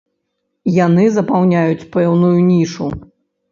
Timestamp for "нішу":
2.51-2.91